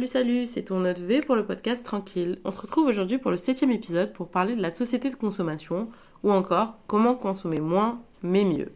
[0.00, 2.38] Salut, salut, c'est ton note V pour le podcast Tranquille.
[2.46, 5.90] On se retrouve aujourd'hui pour le septième épisode pour parler de la société de consommation
[6.22, 8.72] ou encore comment consommer moins mais mieux.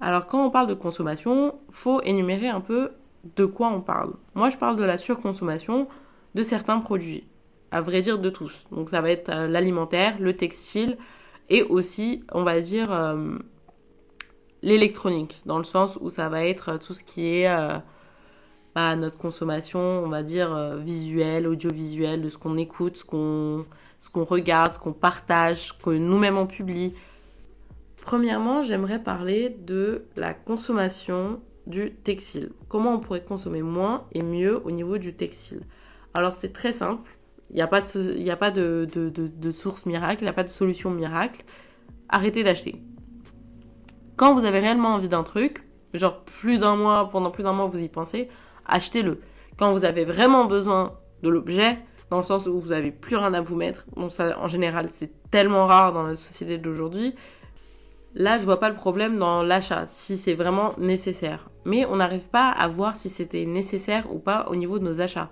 [0.00, 2.90] Alors quand on parle de consommation, faut énumérer un peu
[3.36, 4.14] de quoi on parle.
[4.34, 5.86] Moi je parle de la surconsommation
[6.34, 7.28] de certains produits,
[7.70, 8.64] à vrai dire de tous.
[8.72, 10.98] Donc ça va être euh, l'alimentaire, le textile
[11.48, 13.38] et aussi, on va dire, euh,
[14.62, 17.48] l'électronique, dans le sens où ça va être tout ce qui est...
[17.48, 17.78] Euh,
[18.74, 23.64] notre consommation, on va dire, euh, visuelle, audiovisuelle, de ce qu'on écoute, ce qu'on,
[24.24, 26.94] regarde, ce qu'on partage, ce que nous-mêmes on publie.
[28.02, 32.50] Premièrement, j'aimerais parler de la consommation du textile.
[32.68, 35.62] Comment on pourrait consommer moins et mieux au niveau du textile?
[36.12, 37.10] Alors c'est très simple.
[37.50, 40.48] Il n'y a pas, de, de, de, de source miracle, il n'y a pas de
[40.48, 41.44] solution miracle.
[42.08, 42.82] Arrêtez d'acheter.
[44.16, 45.62] Quand vous avez réellement envie d'un truc,
[45.94, 48.28] genre plus d'un mois, pendant plus d'un mois vous y pensez,
[48.66, 49.20] achetez-le.
[49.56, 51.78] Quand vous avez vraiment besoin de l'objet,
[52.10, 55.66] dans le sens où vous n'avez plus rien à vous mettre, en général c'est tellement
[55.66, 57.14] rare dans la société d'aujourd'hui,
[58.14, 61.50] là je vois pas le problème dans l'achat, si c'est vraiment nécessaire.
[61.64, 65.00] Mais on n'arrive pas à voir si c'était nécessaire ou pas au niveau de nos
[65.00, 65.30] achats.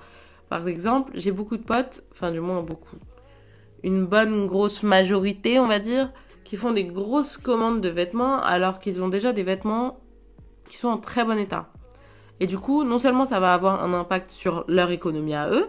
[0.48, 2.96] Par exemple, j'ai beaucoup de potes, enfin du moins beaucoup,
[3.82, 6.10] une bonne grosse majorité on va dire,
[6.44, 10.00] qui font des grosses commandes de vêtements alors qu'ils ont déjà des vêtements
[10.68, 11.70] qui sont en très bon état.
[12.42, 15.68] Et du coup, non seulement ça va avoir un impact sur leur économie à eux,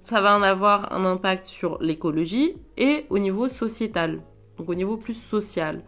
[0.00, 4.20] ça va en avoir un impact sur l'écologie et au niveau sociétal,
[4.58, 5.84] donc au niveau plus social.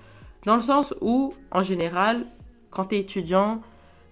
[0.46, 2.26] Dans le sens où, en général,
[2.70, 3.60] quand tu es étudiant,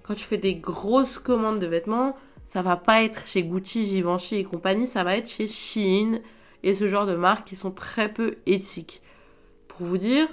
[0.02, 4.38] quand tu fais des grosses commandes de vêtements, ça va pas être chez Gucci, Givenchy
[4.38, 6.18] et compagnie, ça va être chez Shein
[6.64, 9.02] et ce genre de marques qui sont très peu éthiques.
[9.68, 10.26] Pour vous dire,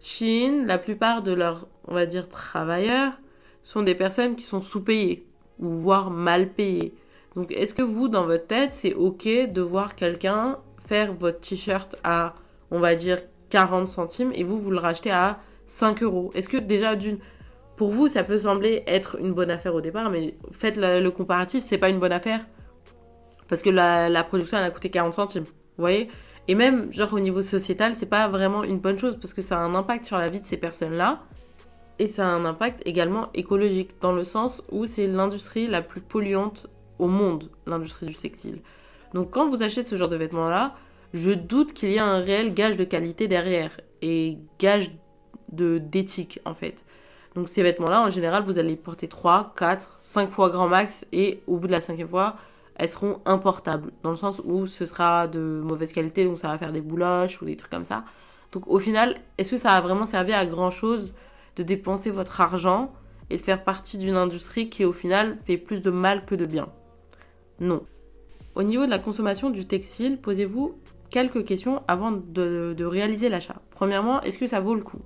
[0.00, 3.14] Shein, la plupart de leurs, on va dire, travailleurs,
[3.64, 5.26] sont des personnes qui sont sous-payées
[5.58, 6.94] ou voire mal payées.
[7.34, 11.96] Donc est-ce que vous, dans votre tête, c'est ok de voir quelqu'un faire votre t-shirt
[12.04, 12.34] à,
[12.70, 13.18] on va dire,
[13.50, 16.30] 40 centimes et vous, vous le rachetez à 5 euros?
[16.34, 17.18] Est-ce que déjà d'une...
[17.76, 21.64] Pour vous, ça peut sembler être une bonne affaire au départ, mais faites le comparatif,
[21.64, 22.46] c'est pas une bonne affaire.
[23.48, 25.42] Parce que la, la production, elle a coûté 40 centimes.
[25.42, 26.08] Vous voyez?
[26.46, 29.58] Et même, genre, au niveau sociétal, c'est pas vraiment une bonne chose parce que ça
[29.58, 31.22] a un impact sur la vie de ces personnes-là.
[31.98, 36.00] Et ça a un impact également écologique, dans le sens où c'est l'industrie la plus
[36.00, 36.66] polluante
[36.98, 38.60] au monde, l'industrie du textile.
[39.12, 40.74] Donc quand vous achetez ce genre de vêtements-là,
[41.12, 44.90] je doute qu'il y ait un réel gage de qualité derrière et gage
[45.52, 46.84] de d'éthique en fait.
[47.36, 51.06] Donc ces vêtements-là, en général, vous allez les porter 3, 4, 5 fois grand max
[51.12, 52.36] et au bout de la cinquième fois,
[52.76, 53.92] elles seront importables.
[54.02, 57.40] Dans le sens où ce sera de mauvaise qualité, donc ça va faire des bouloches
[57.40, 58.04] ou des trucs comme ça.
[58.50, 61.14] Donc au final, est-ce que ça a vraiment servi à grand chose
[61.56, 62.92] de dépenser votre argent
[63.30, 66.46] et de faire partie d'une industrie qui au final fait plus de mal que de
[66.46, 66.68] bien.
[67.60, 67.84] Non.
[68.54, 70.78] Au niveau de la consommation du textile, posez-vous
[71.10, 73.56] quelques questions avant de, réaliser l'achat.
[73.70, 75.00] Premièrement, est-ce que ça vaut le coup?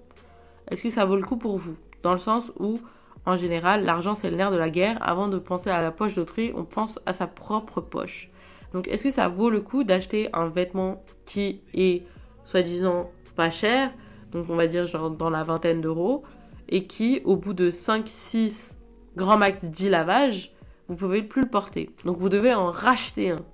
[0.71, 1.77] Est-ce que ça vaut le coup pour vous?
[2.03, 2.81] Dans le sens où,
[3.27, 4.99] en général, l'argent c'est le nerf de la guerre.
[5.01, 8.31] Avant de penser à la poche d'autrui, on pense à sa propre poche.
[8.73, 12.05] Donc, est-ce que ça vaut le coup d'acheter un vêtement qui est
[12.45, 13.93] soi-disant pas cher,
[14.33, 16.25] donc on va dire genre dans la vingtaine d'euros,
[16.69, 18.75] et qui, au bout de 5-6
[19.17, 20.55] grand max 10 lavages,
[20.89, 21.91] vous pouvez plus le porter.
[22.05, 23.45] Donc vous devez en racheter un.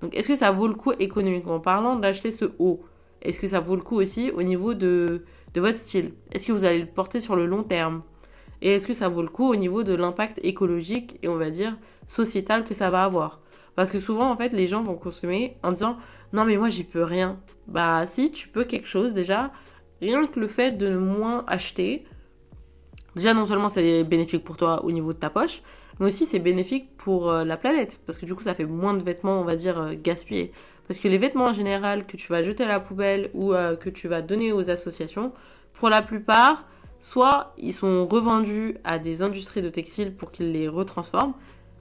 [0.00, 2.82] Donc est-ce que ça vaut le coup économiquement parlant d'acheter ce haut?
[3.22, 6.12] Est-ce que ça vaut le coup aussi au niveau de, de votre style?
[6.32, 8.02] Est-ce que vous allez le porter sur le long terme?
[8.60, 11.50] Et est-ce que ça vaut le coup au niveau de l'impact écologique et on va
[11.50, 11.76] dire
[12.08, 13.40] sociétal que ça va avoir?
[13.76, 15.96] Parce que souvent en fait les gens vont consommer en disant
[16.32, 17.38] non mais moi j'y peux rien.
[17.66, 19.52] Bah si tu peux quelque chose déjà,
[20.00, 22.04] rien que le fait de moins acheter,
[23.16, 25.62] Déjà, non seulement c'est bénéfique pour toi au niveau de ta poche,
[25.98, 28.00] mais aussi c'est bénéfique pour euh, la planète.
[28.06, 30.52] Parce que du coup, ça fait moins de vêtements, on va dire, euh, gaspillés.
[30.88, 33.76] Parce que les vêtements en général que tu vas jeter à la poubelle ou euh,
[33.76, 35.32] que tu vas donner aux associations,
[35.74, 36.66] pour la plupart,
[36.98, 41.34] soit ils sont revendus à des industries de textiles pour qu'ils les retransforment,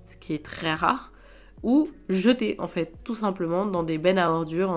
[0.07, 1.11] ce qui est très rare,
[1.63, 4.75] ou jetés en fait, tout simplement dans des bennes à ordures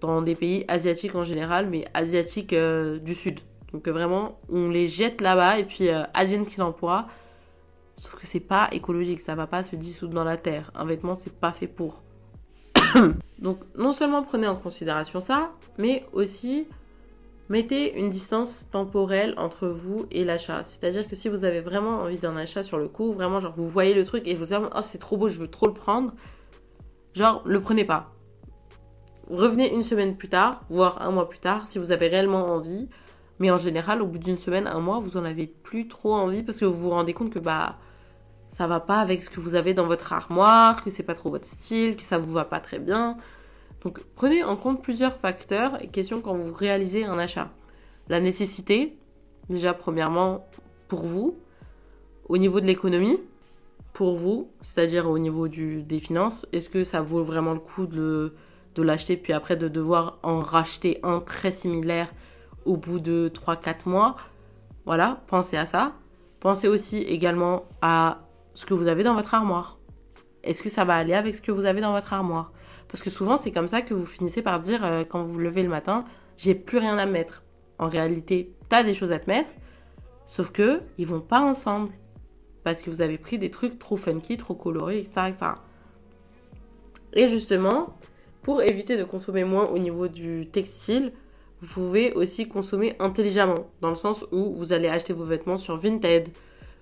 [0.00, 3.40] dans des pays asiatiques en général, mais asiatiques du sud.
[3.72, 6.74] Donc vraiment, on les jette là-bas et puis euh, advienne ce qu'il en.
[7.96, 10.70] Sauf que c'est pas écologique, ça va pas se dissoudre dans la terre.
[10.74, 12.02] Un vêtement, c'est pas fait pour.
[13.38, 16.68] Donc non seulement prenez en considération ça, mais aussi
[17.48, 20.64] mettez une distance temporelle entre vous et l'achat.
[20.64, 23.68] C'est-à-dire que si vous avez vraiment envie d'un achat sur le coup, vraiment genre vous
[23.68, 26.12] voyez le truc et vous dites oh c'est trop beau, je veux trop le prendre,
[27.14, 28.12] genre le prenez pas.
[29.28, 32.88] Revenez une semaine plus tard, voire un mois plus tard, si vous avez réellement envie.
[33.38, 36.42] Mais en général, au bout d'une semaine, un mois, vous en avez plus trop envie
[36.42, 37.76] parce que vous vous rendez compte que bah
[38.48, 41.30] ça va pas avec ce que vous avez dans votre armoire, que c'est pas trop
[41.30, 43.18] votre style, que ça vous va pas très bien.
[43.82, 47.50] Donc prenez en compte plusieurs facteurs et questions quand vous réalisez un achat.
[48.08, 48.96] La nécessité,
[49.50, 50.46] déjà premièrement
[50.88, 51.36] pour vous,
[52.28, 53.20] au niveau de l'économie,
[53.92, 57.86] pour vous, c'est-à-dire au niveau du, des finances, est-ce que ça vaut vraiment le coup
[57.86, 58.34] de,
[58.74, 62.10] de l'acheter puis après de devoir en racheter un très similaire
[62.66, 64.16] au bout de 3-4 mois
[64.84, 65.92] Voilà, pensez à ça.
[66.40, 68.18] Pensez aussi également à
[68.54, 69.78] ce que vous avez dans votre armoire.
[70.42, 72.52] Est-ce que ça va aller avec ce que vous avez dans votre armoire?
[72.88, 75.38] Parce que souvent, c'est comme ça que vous finissez par dire, euh, quand vous vous
[75.38, 76.04] levez le matin,
[76.36, 77.42] j'ai plus rien à mettre.
[77.78, 79.50] En réalité, tu as des choses à te mettre,
[80.26, 81.90] sauf que ils vont pas ensemble.
[82.62, 85.22] Parce que vous avez pris des trucs trop funky, trop colorés, etc.
[87.12, 87.96] Et justement,
[88.42, 91.12] pour éviter de consommer moins au niveau du textile,
[91.60, 95.76] vous pouvez aussi consommer intelligemment, dans le sens où vous allez acheter vos vêtements sur
[95.76, 96.28] Vinted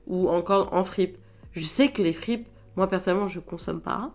[0.06, 1.16] ou encore en fripe.
[1.52, 4.12] Je sais que les fripes, moi personnellement, je consomme pas.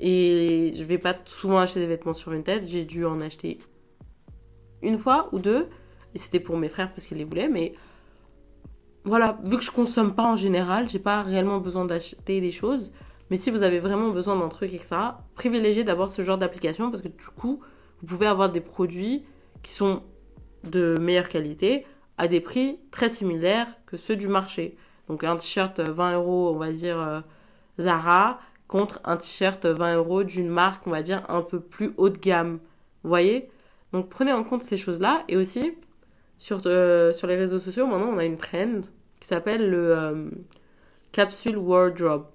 [0.00, 2.66] Et je vais pas souvent acheter des vêtements sur Vinted.
[2.66, 3.58] J'ai dû en acheter
[4.80, 5.68] une fois ou deux.
[6.14, 7.48] Et c'était pour mes frères parce qu'ils les voulaient.
[7.48, 7.74] Mais
[9.04, 12.90] voilà, vu que je consomme pas en général, j'ai pas réellement besoin d'acheter des choses.
[13.30, 16.38] Mais si vous avez vraiment besoin d'un truc et que ça, privilégiez d'abord ce genre
[16.38, 17.60] d'application parce que du coup,
[18.00, 19.24] vous pouvez avoir des produits
[19.62, 20.02] qui sont
[20.64, 24.76] de meilleure qualité à des prix très similaires que ceux du marché.
[25.08, 27.20] Donc un t-shirt 20 euros, on va dire euh,
[27.80, 32.10] Zara, contre un t-shirt 20 euros d'une marque, on va dire, un peu plus haut
[32.10, 32.58] de gamme.
[33.02, 33.48] Vous voyez?
[33.92, 35.24] Donc prenez en compte ces choses-là.
[35.28, 35.72] Et aussi,
[36.36, 38.80] sur, euh, sur les réseaux sociaux, maintenant, on a une trend
[39.20, 40.30] qui s'appelle le euh,
[41.12, 42.26] capsule wardrobe.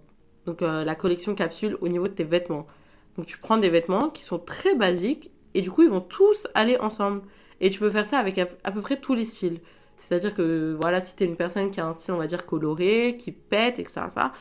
[0.46, 2.68] Donc la collection capsule au niveau de tes vêtements.
[3.16, 6.48] Donc tu prends des vêtements qui sont très basiques et du coup ils vont tous
[6.54, 7.22] aller ensemble.
[7.62, 9.60] Et tu peux faire ça avec à peu près tous les styles.
[10.04, 13.16] C'est-à-dire que, voilà, si t'es une personne qui a un style, on va dire, coloré,
[13.18, 14.34] qui pète, etc., ça,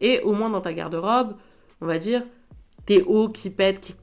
[0.00, 1.34] et au moins dans ta garde-robe,
[1.82, 2.22] on va dire,
[2.86, 3.94] des hauts qui pètent, qui,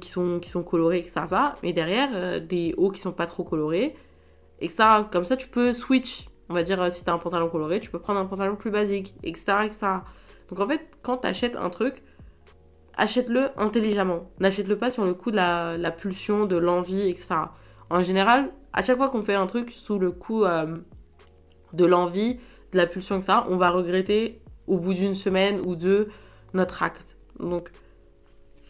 [0.00, 3.26] qui, sont, qui sont colorés, etc., ça, mais derrière, euh, des hauts qui sont pas
[3.26, 3.96] trop colorés,
[4.60, 6.28] et ça, comme ça, tu peux switch.
[6.48, 8.70] On va dire, euh, si t'as un pantalon coloré, tu peux prendre un pantalon plus
[8.70, 9.86] basique, etc., etc.
[10.48, 11.96] Donc en fait, quand t'achètes un truc,
[12.96, 14.30] achète-le intelligemment.
[14.40, 17.34] N'achète-le pas sur le coup de la, pulsion, de l'envie, etc.
[17.88, 20.76] En général, à chaque fois qu'on fait un truc sous le coup euh,
[21.72, 22.38] de l'envie,
[22.72, 26.08] de la pulsion ça, on va regretter au bout d'une semaine ou deux
[26.54, 27.16] notre acte.
[27.38, 27.70] Donc,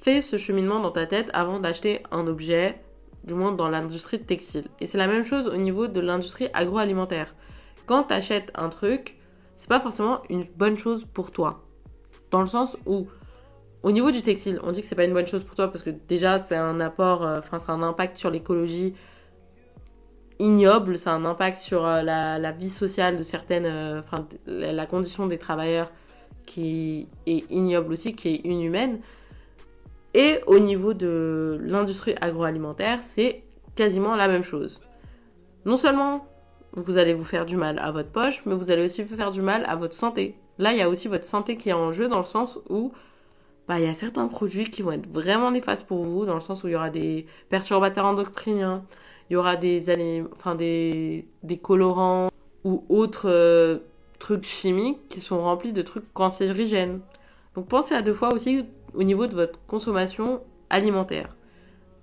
[0.00, 2.80] fais ce cheminement dans ta tête avant d'acheter un objet,
[3.24, 4.64] du moins dans l'industrie textile.
[4.80, 7.34] Et c'est la même chose au niveau de l'industrie agroalimentaire.
[7.86, 9.18] Quand tu achètes un truc,
[9.56, 11.64] c'est pas forcément une bonne chose pour toi.
[12.30, 13.08] Dans le sens où,
[13.82, 15.82] au niveau du textile, on dit que c'est pas une bonne chose pour toi parce
[15.82, 18.94] que déjà c'est un apport, euh, enfin c'est un impact sur l'écologie
[20.38, 25.26] ignoble, a un impact sur euh, la, vie sociale de certaines, euh, enfin la condition
[25.26, 25.90] des travailleurs
[26.46, 29.00] qui est ignoble aussi, qui est inhumaine.
[30.14, 33.44] Et au niveau de l'industrie agroalimentaire, c'est
[33.76, 34.80] quasiment la même chose.
[35.64, 36.26] Non seulement
[36.72, 39.30] vous allez vous faire du mal à votre poche, mais vous allez aussi vous faire
[39.30, 40.36] du mal à votre santé.
[40.58, 42.92] Là, il y a aussi votre santé qui est en jeu dans le sens où
[43.70, 46.40] bah, il y a certains produits qui vont être vraiment néfastes pour vous, dans le
[46.40, 48.82] sens où il y aura des perturbateurs endocriniens,
[49.28, 52.30] il y aura des, enfin, des, des colorants
[52.64, 53.78] ou autres euh,
[54.18, 56.98] trucs chimiques qui sont remplis de trucs cancérigènes.
[57.54, 61.36] Donc pensez à deux fois aussi au niveau de votre consommation alimentaire.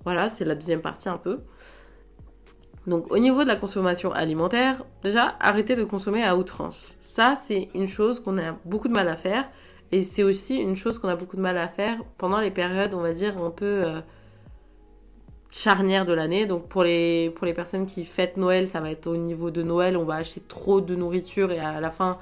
[0.05, 1.41] Voilà, c'est la deuxième partie un peu.
[2.85, 6.95] Donc au niveau de la consommation alimentaire, déjà arrêtez de consommer à outrance.
[7.01, 9.49] Ça, c'est une chose qu'on a beaucoup de mal à faire.
[9.91, 12.93] Et c'est aussi une chose qu'on a beaucoup de mal à faire pendant les périodes,
[12.93, 14.01] on va dire, un peu euh,
[15.51, 16.45] charnière de l'année.
[16.45, 19.63] Donc pour les, pour les personnes qui fêtent Noël, ça va être au niveau de
[19.63, 22.17] Noël, on va acheter trop de nourriture et à la fin,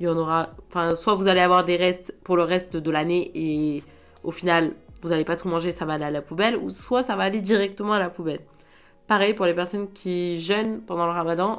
[0.00, 0.50] il y en aura...
[0.68, 3.82] Enfin, soit vous allez avoir des restes pour le reste de l'année et
[4.24, 4.72] au final,
[5.02, 7.24] vous n'allez pas tout manger, ça va aller à la poubelle, ou soit ça va
[7.24, 8.40] aller directement à la poubelle.
[9.06, 11.58] Pareil pour les personnes qui jeûnent pendant le ramadan,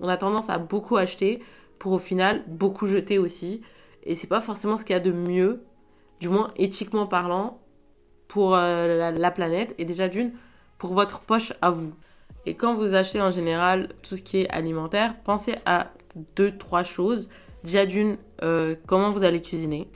[0.00, 1.40] on a tendance à beaucoup acheter
[1.78, 3.62] pour au final beaucoup jeter aussi.
[4.04, 5.62] Et c'est pas forcément ce qu'il y a de mieux,
[6.20, 7.60] du moins éthiquement parlant,
[8.26, 9.74] pour euh, la, planète.
[9.78, 10.32] Et déjà d'une,
[10.78, 11.92] pour votre poche à vous.
[12.46, 15.92] Et quand vous achetez en général tout ce qui est alimentaire, pensez à
[16.36, 17.28] deux, trois choses.
[17.64, 19.88] Déjà d'une, euh, comment vous allez cuisiner.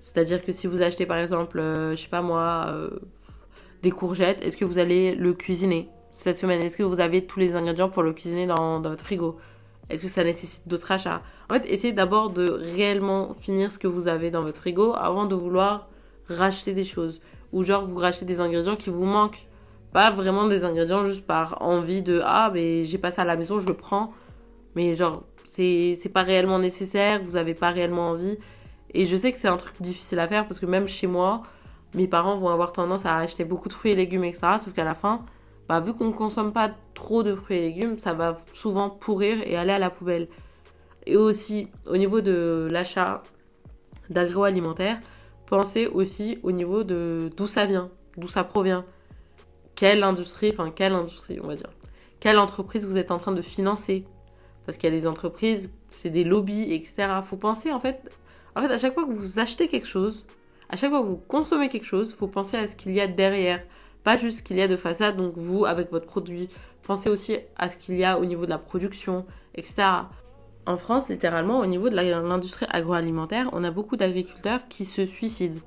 [0.00, 2.90] C'est-à-dire que si vous achetez par exemple, euh, je sais pas moi, euh,
[3.82, 6.62] des courgettes, est-ce que vous allez le cuisiner cette semaine?
[6.62, 9.38] Est-ce que vous avez tous les ingrédients pour le cuisiner dans, dans votre frigo?
[9.90, 11.22] Est-ce que ça nécessite d'autres achats?
[11.50, 15.26] En fait, essayez d'abord de réellement finir ce que vous avez dans votre frigo avant
[15.26, 15.88] de vouloir
[16.28, 17.20] racheter des choses.
[17.52, 19.46] Ou genre vous rachetez des ingrédients qui vous manquent
[19.92, 23.36] pas vraiment des ingrédients juste par envie de ah mais j'ai pas ça à la
[23.36, 24.12] maison, je le prends.
[24.74, 28.36] Mais genre c'est pas réellement nécessaire, vous n'avez pas réellement envie.
[28.92, 31.42] Et je sais que c'est un truc difficile à faire parce que même chez moi,
[31.94, 34.56] mes parents vont avoir tendance à acheter beaucoup de fruits et légumes, etc.
[34.58, 35.24] Sauf qu'à la fin,
[35.68, 39.38] bah, vu qu'on ne consomme pas trop de fruits et légumes, ça va souvent pourrir
[39.42, 40.28] et aller à la poubelle.
[41.06, 43.22] Et aussi, au niveau de l'achat
[44.10, 45.00] d'agroalimentaire,
[45.46, 48.84] pensez aussi au niveau de d'où ça vient, d'où ça provient.
[49.74, 51.70] Quelle industrie, enfin quelle industrie on va dire.
[52.20, 54.04] Quelle entreprise vous êtes en train de financer?
[54.64, 57.20] Parce qu'il y a des entreprises, c'est des lobbies, etc.
[57.22, 58.10] Faut penser en fait,
[58.54, 60.26] en fait à chaque fois que vous achetez quelque chose,
[60.70, 63.06] à chaque fois que vous consommez quelque chose, faut penser à ce qu'il y a
[63.06, 63.62] derrière.
[64.04, 66.48] Pas juste ce qu'il y a de façade, donc vous, avec votre produit,
[66.82, 69.82] pensez aussi à ce qu'il y a au niveau de la production, etc.
[70.66, 75.60] En France, littéralement, au niveau de l'industrie agroalimentaire, on a beaucoup d'agriculteurs qui se suicident.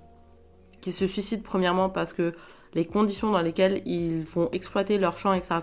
[0.81, 2.31] Qui se suicident premièrement parce que
[2.73, 5.55] les conditions dans lesquelles ils vont exploiter leurs champs, etc.,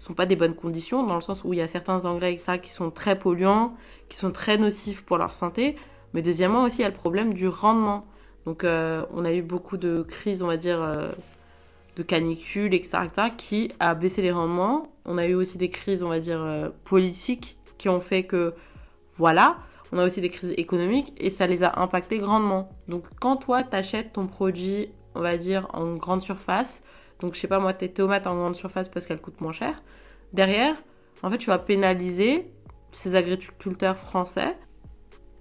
[0.00, 2.58] sont pas des bonnes conditions, dans le sens où il y a certains engrais, etc.,
[2.60, 3.74] qui sont très polluants,
[4.08, 5.76] qui sont très nocifs pour leur santé.
[6.12, 8.06] Mais deuxièmement aussi, il y a le problème du rendement.
[8.44, 11.10] Donc, euh, on a eu beaucoup de crises, on va dire, euh,
[11.96, 14.92] de canicules, etc., etc., qui a baissé les rendements.
[15.04, 18.54] On a eu aussi des crises, on va dire, euh, politiques qui ont fait que,
[19.16, 19.58] voilà,
[19.92, 22.70] on a aussi des crises économiques et ça les a impactés grandement.
[22.88, 26.82] Donc quand toi, t'achètes ton produit, on va dire, en grande surface,
[27.20, 29.82] donc je sais pas moi, tes tomates en grande surface parce qu'elles coûtent moins cher,
[30.32, 30.76] derrière,
[31.22, 32.50] en fait, tu vas pénaliser
[32.92, 34.56] ces agriculteurs français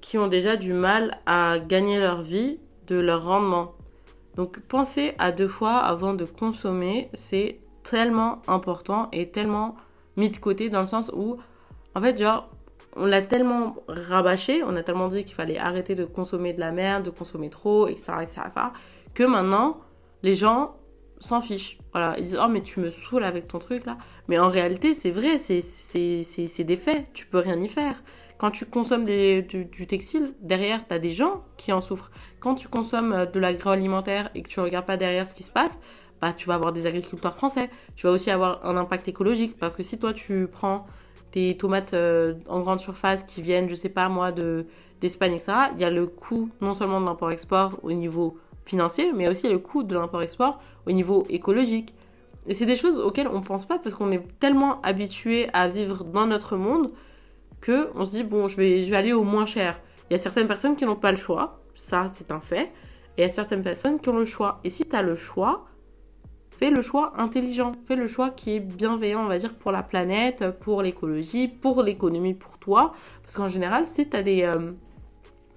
[0.02, 3.74] qui ont déjà du mal à gagner leur vie de leur rendement.
[4.36, 9.76] Donc pensez à deux fois avant de consommer, c'est tellement important et tellement
[10.18, 11.38] mis de côté dans le sens où
[11.96, 12.50] en fait, genre,
[12.96, 16.72] on l'a tellement rabâché, on a tellement dit qu'il fallait arrêter de consommer de la
[16.72, 18.42] merde, de consommer trop, etc., etc.,
[19.14, 19.80] que maintenant,
[20.24, 20.76] les gens
[21.20, 21.78] s'en fichent.
[21.92, 23.98] Voilà, ils disent Oh, mais tu me saoules avec ton truc là.
[24.28, 28.04] Mais en réalité, c'est vrai, c'est des faits, tu peux rien y faire.
[28.40, 32.12] Quand tu consommes du, du, textile, derrière, tu as des gens qui en souffrent.
[32.44, 35.52] Quand tu consommes euh, de l'agroalimentaire et que tu regardes pas derrière ce qui se
[35.52, 35.80] passe,
[36.22, 37.70] bah, tu vas avoir des agriculteurs français.
[37.96, 40.86] Tu vas aussi avoir un impact écologique parce que si toi, tu prends
[41.32, 44.66] des tomates euh, en grande surface qui viennent, je sais pas moi, de,
[45.00, 49.30] d'Espagne, etc., il y a le coût non seulement de l'import-export au niveau financier, mais
[49.30, 51.94] aussi le coût de l'import-export au niveau écologique.
[52.46, 56.04] Et c'est des choses auxquelles on pense pas parce qu'on est tellement habitué à vivre
[56.04, 56.92] dans notre monde
[57.62, 59.80] que on se dit bon, je vais aller au moins cher.
[60.10, 62.72] Il y a certaines personnes qui n'ont pas le choix, ça c'est un fait,
[63.18, 64.60] et il y a certaines personnes qui ont le choix.
[64.64, 65.66] Et si tu as le choix,
[66.58, 69.84] fais le choix intelligent, fais le choix qui est bienveillant, on va dire, pour la
[69.84, 72.94] planète, pour l'écologie, pour l'économie, pour toi.
[73.22, 74.72] Parce qu'en général, si tu as des euh,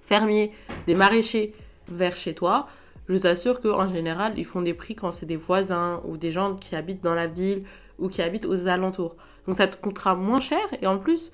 [0.01, 0.51] fermiers,
[0.85, 1.53] des maraîchers
[1.87, 2.67] vers chez toi,
[3.09, 6.55] je t'assure qu'en général, ils font des prix quand c'est des voisins ou des gens
[6.55, 7.63] qui habitent dans la ville
[7.97, 9.15] ou qui habitent aux alentours.
[9.45, 11.31] Donc ça te coûtera moins cher et en plus,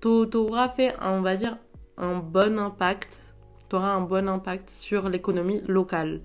[0.00, 1.56] tu auras fait, on va dire,
[1.96, 3.31] un bon impact.
[3.72, 6.20] Tu un bon impact sur l'économie locale.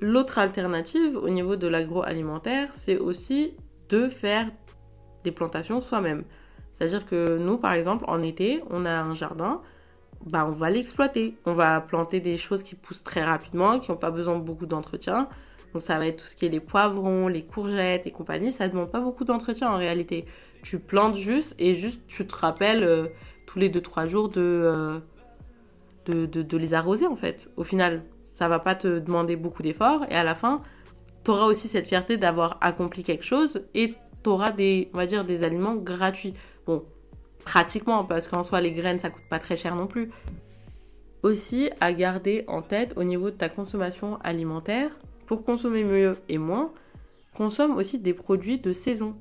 [0.00, 3.52] L'autre alternative au niveau de l'agroalimentaire, c'est aussi
[3.90, 4.50] de faire
[5.22, 6.24] des plantations soi-même.
[6.72, 9.60] C'est-à-dire que nous, par exemple, en été, on a un jardin,
[10.24, 11.36] bah, on va l'exploiter.
[11.44, 14.64] On va planter des choses qui poussent très rapidement, qui n'ont pas besoin de beaucoup
[14.64, 15.28] d'entretien.
[15.74, 18.50] Donc ça va être tout ce qui est les poivrons, les courgettes et compagnie.
[18.50, 20.24] Ça ne demande pas beaucoup d'entretien en réalité.
[20.62, 23.08] Tu plantes juste et juste tu te rappelles euh,
[23.44, 25.00] tous les 2-3 jours euh,
[26.10, 27.50] de, les arroser en fait.
[27.56, 30.62] Au final, ça va pas te demander beaucoup d'efforts et à la fin,
[31.24, 35.06] tu auras aussi cette fierté d'avoir accompli quelque chose et tu auras des, on va
[35.06, 36.34] dire, des aliments gratuits.
[36.66, 36.84] Bon,
[37.44, 40.10] pratiquement, parce qu'en soi, les graines, ça coûte pas très cher non plus.
[41.22, 44.90] Aussi, à garder en tête au niveau de ta consommation alimentaire,
[45.26, 46.72] pour consommer mieux et moins,
[47.34, 49.16] consomme aussi des produits de saison.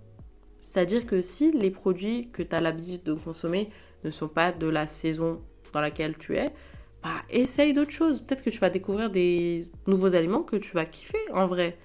[0.62, 3.70] C'est-à-dire que si les produits que tu as l'habitude de consommer
[4.04, 5.42] ne sont pas de la saison
[5.74, 6.54] dans laquelle tu es,
[7.06, 8.20] bah, essaye d'autres choses.
[8.22, 11.78] Peut-être que tu vas découvrir des nouveaux aliments que tu vas kiffer en vrai,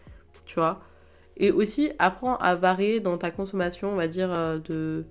[0.46, 0.80] tu vois.
[1.36, 5.04] Et aussi, apprends à varier dans ta consommation, on va dire, euh, de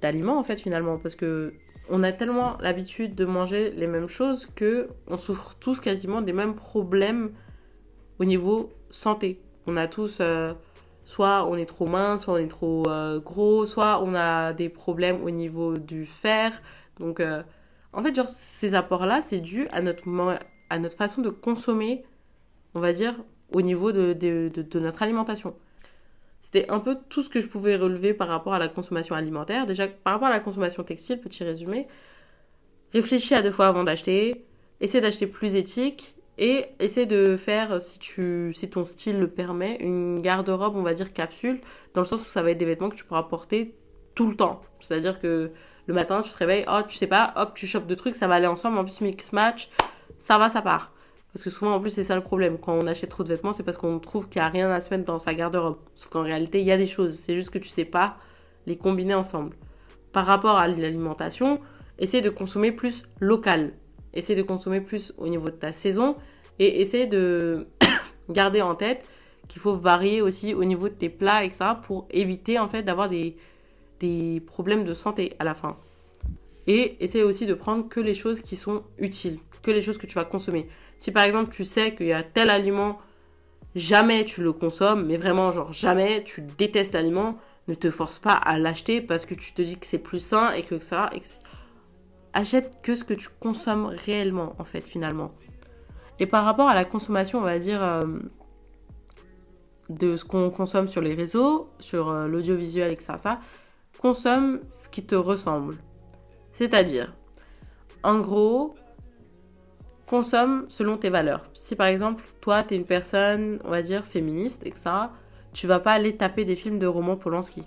[0.00, 0.96] d'aliments, de, de, en fait, finalement.
[0.96, 1.52] Parce que
[1.90, 6.32] on a tellement l'habitude de manger les mêmes choses que on souffre tous quasiment des
[6.32, 7.32] mêmes problèmes
[8.18, 9.42] au niveau santé.
[9.66, 10.18] On a tous...
[10.22, 10.54] Euh,
[11.04, 14.70] soit on est trop mince, soit on est trop euh, gros, soit on a des
[14.70, 16.62] problèmes au niveau du fer.
[16.98, 17.20] Donc...
[17.96, 20.04] En fait, genre, ces apports-là, c'est dû à notre,
[20.68, 22.04] à notre façon de consommer,
[22.74, 23.14] on va dire,
[23.54, 25.54] au niveau de, de, notre alimentation.
[26.42, 29.64] C'était un peu tout ce que je pouvais relever par rapport à la consommation alimentaire.
[29.64, 31.88] Déjà, par rapport à la consommation textile, petit résumé,
[32.92, 34.44] réfléchis à deux fois avant d'acheter,
[34.82, 39.76] essaie d'acheter plus éthique et essaie de faire, si, tu, si ton style le permet,
[39.80, 41.62] une garde-robe, on va dire capsule,
[41.94, 43.74] dans le sens où ça va être des vêtements que tu pourras porter
[44.14, 44.60] tout le temps.
[44.80, 45.50] C'est-à-dire que
[45.86, 48.26] le matin, tu te réveilles, oh, tu sais pas, hop, tu chopes deux trucs, ça
[48.26, 49.70] va aller ensemble, en plus mix match,
[50.18, 50.92] ça va, ça part.
[51.32, 52.56] Parce que souvent, en plus, c'est ça le problème.
[52.58, 54.80] Quand on achète trop de vêtements, c'est parce qu'on trouve qu'il n'y a rien à
[54.80, 55.76] se mettre dans sa garde-robe.
[55.94, 57.18] Sauf qu'en réalité, il y a des choses.
[57.18, 58.16] C'est juste que tu sais pas
[58.66, 59.54] les combiner ensemble.
[60.12, 61.60] Par rapport à l'alimentation,
[61.98, 63.74] essaie de consommer plus local.
[64.14, 66.16] Essaie de consommer plus au niveau de ta saison.
[66.58, 67.66] Et essaie de
[68.30, 69.04] garder en tête
[69.46, 73.08] qu'il faut varier aussi au niveau de tes plats, et ça pour éviter en d'avoir
[73.08, 73.36] des,
[74.00, 75.76] des problèmes de santé à la fin.
[76.66, 80.06] Et essaie aussi de prendre que les choses qui sont utiles, que les choses que
[80.06, 80.68] tu vas consommer.
[80.98, 82.98] Si par exemple tu sais qu'il y a tel aliment,
[83.74, 87.38] jamais tu le consommes, mais vraiment genre jamais tu détestes l'aliment,
[87.68, 90.52] ne te force pas à l'acheter parce que tu te dis que c'est plus sain
[90.52, 91.10] et que ça.
[92.32, 95.32] Achète que ce que tu consommes réellement en fait finalement.
[96.18, 98.00] Et par rapport à la consommation, on va dire euh,
[99.90, 103.14] de ce qu'on consomme sur les réseaux, sur euh, l'audiovisuel, etc.
[103.18, 103.40] Ça,
[103.98, 105.76] consomme ce qui te ressemble.
[106.52, 107.14] C'est-à-dire,
[108.02, 108.74] en gros,
[110.06, 111.48] consomme selon tes valeurs.
[111.54, 115.12] Si par exemple, toi, tu es une personne, on va dire, féministe, et que ça,
[115.52, 117.64] tu vas pas aller taper des films de Roman Polanski.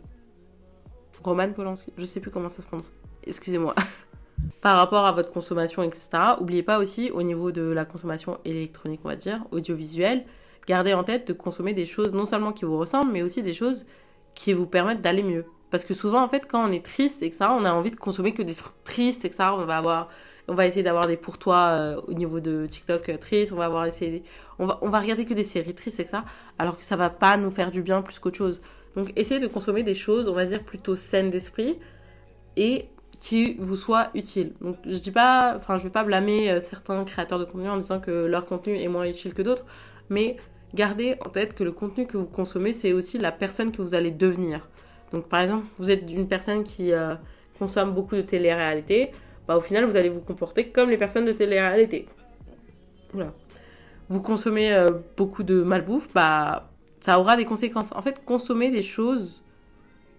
[1.23, 1.93] Roman Polanski?
[1.97, 2.93] Je sais plus comment ça se prononce.
[3.23, 3.75] Excusez-moi.
[4.61, 6.09] par rapport à votre consommation, etc.,
[6.39, 10.25] oubliez pas aussi, au niveau de la consommation électronique, on va dire, audiovisuelle,
[10.67, 13.53] gardez en tête de consommer des choses non seulement qui vous ressemblent, mais aussi des
[13.53, 13.85] choses
[14.35, 15.45] qui vous permettent d'aller mieux.
[15.71, 18.33] Parce que souvent, en fait, quand on est triste, etc., on a envie de consommer
[18.33, 20.09] que des trucs tristes, etc., on va avoir
[20.49, 23.55] on va essayer d'avoir des pour toi euh, au niveau de TikTok euh, tristes, on
[23.55, 24.23] va avoir essayé,
[24.57, 26.25] on va, on va regarder que des séries tristes et ça,
[26.57, 28.61] alors que ça va pas nous faire du bien plus qu'autre chose.
[28.95, 31.77] Donc essayez de consommer des choses, on va dire plutôt saines d'esprit
[32.57, 34.53] et qui vous soient utiles.
[34.61, 37.77] Donc je dis pas, enfin je vais pas blâmer euh, certains créateurs de contenu en
[37.77, 39.65] disant que leur contenu est moins utile que d'autres,
[40.09, 40.37] mais
[40.73, 43.93] gardez en tête que le contenu que vous consommez c'est aussi la personne que vous
[43.93, 44.67] allez devenir.
[45.11, 46.91] Donc par exemple, vous êtes une personne qui
[47.57, 49.11] consomme beaucoup de télé-réalité,
[49.49, 52.07] bah, au final, vous allez vous comporter comme les personnes de télé-réalité.
[54.07, 56.69] Vous consommez euh, beaucoup de malbouffe, bah,
[56.99, 57.91] ça aura des conséquences.
[57.95, 59.43] En fait, consommez des choses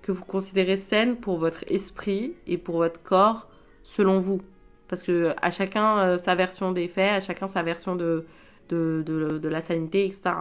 [0.02, 3.46] que vous considérez saines pour votre esprit et pour votre corps,
[3.84, 4.42] selon vous.
[4.88, 8.26] Parce que à chacun euh, sa version des faits, à chacun sa version de,
[8.68, 10.32] de, de, de la sanité, etc.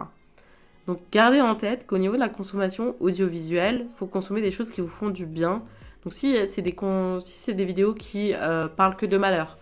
[0.86, 4.80] Donc gardez en tête qu'au niveau de la consommation audiovisuelle, faut consommer des choses qui
[4.80, 5.62] vous font du bien,
[6.04, 6.74] donc si euh, c'est des,
[7.20, 9.58] si des vidéos qui euh, parlent que de malheur,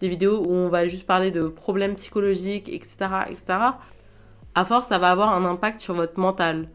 [0.00, 2.96] des vidéos où on va juste parler de problèmes psychologiques, etc.,
[3.28, 3.58] etc.,
[4.54, 6.68] à force, ça va avoir un impact sur votre mental.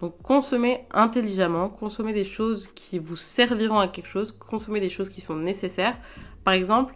[0.00, 5.10] Donc consommez intelligemment, consommez des choses qui vous serviront à quelque chose, consommez des choses
[5.10, 5.96] qui sont nécessaires.
[6.44, 6.94] Par exemple,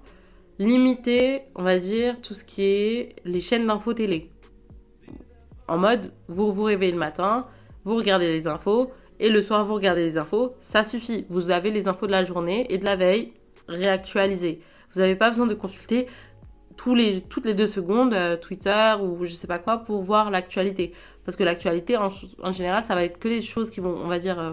[0.58, 4.29] limitez, on va dire, tout ce qui est les chaînes d'infos télé.
[5.70, 7.46] En mode, vous vous réveillez le matin,
[7.84, 11.26] vous regardez les infos, et le soir vous regardez les infos, ça suffit.
[11.28, 13.34] Vous avez les infos de la journée et de la veille
[13.68, 14.62] réactualisées.
[14.92, 16.08] Vous n'avez pas besoin de consulter
[16.76, 16.96] toutes
[17.44, 20.92] les deux secondes euh, Twitter ou je sais pas quoi pour voir l'actualité.
[21.24, 24.18] Parce que l'actualité, en, général, ça va être que des choses qui vont, on va
[24.18, 24.52] dire, euh,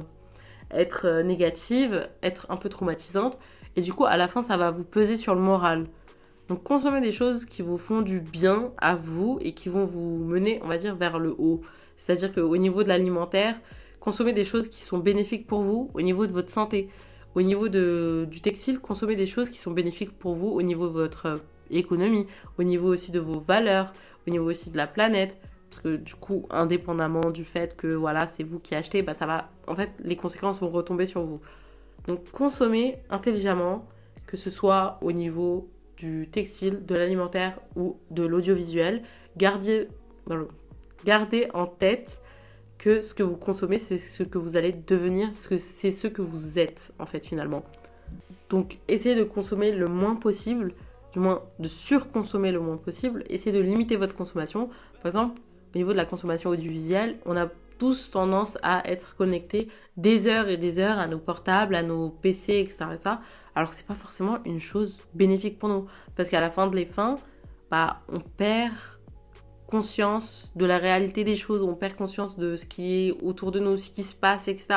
[0.70, 3.40] être euh, négatives, être un peu traumatisantes.
[3.76, 5.88] Et du coup, à la fin, ça va vous peser sur le moral.
[6.50, 10.18] Donc, consommez des choses qui vous font du bien à vous et qui vont vous
[10.18, 11.62] mener, on va dire, vers le haut.
[11.98, 13.60] C'est-à-dire qu'au niveau de l'alimentaire,
[14.08, 16.88] Consommez des choses qui sont bénéfiques pour vous au niveau de votre santé.
[17.36, 20.88] Au niveau de, du textile, consommez des choses qui sont bénéfiques pour vous au niveau
[20.88, 21.38] de votre euh,
[21.70, 22.26] économie,
[22.58, 23.92] au niveau aussi de vos valeurs,
[24.26, 25.38] au niveau aussi de la planète.
[25.70, 29.26] Parce que du coup, indépendamment du fait que voilà, c'est vous qui achetez, bah ça
[29.26, 29.50] va.
[29.68, 31.42] En fait, les conséquences vont retomber sur vous.
[32.08, 33.86] Donc consommez intelligemment,
[34.26, 39.04] que ce soit au niveau du textile, de l'alimentaire ou de l'audiovisuel.
[39.36, 39.88] Gardez,
[41.54, 42.22] en tête
[42.78, 46.60] que ce que vous consommez, c'est ce que vous allez devenir, c'est ce que vous
[46.60, 47.64] êtes, en fait, finalement.
[48.50, 50.74] Donc, essayez de consommer le moins possible,
[51.14, 53.24] du moins de surconsommer le moins possible.
[53.30, 54.68] Essayez de limiter votre consommation.
[55.02, 55.42] Par exemple,
[55.74, 60.48] au niveau de la consommation audiovisuelle, on a tous tendance à être connectés des heures
[60.48, 62.86] et des heures à nos portables, à nos PC, etc.
[63.56, 65.88] alors que c'est pas forcément une chose bénéfique pour nous.
[66.16, 67.18] Parce qu'à la fin de les fins,
[67.72, 68.74] bah, on perd
[69.68, 73.60] conscience de la réalité des choses, on perd conscience de ce qui est autour de
[73.60, 74.68] nous, ce qui se passe, etc.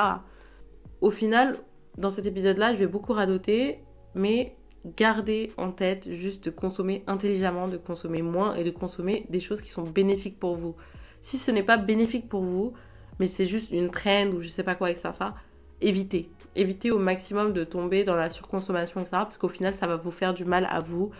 [1.00, 1.58] Au final,
[1.96, 3.78] dans cet épisode-là, je vais beaucoup radoter,
[4.14, 4.56] mais
[4.96, 9.60] gardez en tête juste de consommer intelligemment, de consommer moins et de consommer des choses
[9.60, 10.74] qui sont bénéfiques pour vous.
[11.20, 12.72] Si ce n'est pas bénéfique pour vous,
[13.20, 15.34] mais c'est juste une trend ou je sais pas quoi avec ça, ça,
[15.80, 16.30] évitez.
[16.56, 19.18] Évitez au maximum de tomber dans la surconsommation, etc.
[19.18, 21.10] Parce qu'au final, ça va vous faire du mal à vous,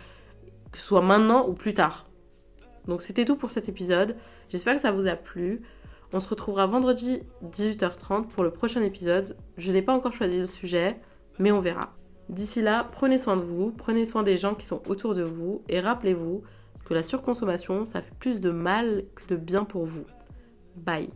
[0.71, 2.07] que ce soit maintenant ou plus tard.
[2.87, 4.17] Donc c'était tout pour cet épisode.
[4.49, 5.61] J'espère que ça vous a plu.
[6.11, 9.37] On se retrouvera vendredi 18h30 pour le prochain épisode.
[9.57, 10.99] Je n'ai pas encore choisi le sujet,
[11.37, 11.93] mais on verra.
[12.29, 15.61] D'ici là, prenez soin de vous, prenez soin des gens qui sont autour de vous
[15.69, 16.41] et rappelez-vous
[16.83, 20.05] que la surconsommation, ça fait plus de mal que de bien pour vous.
[20.75, 21.11] Bye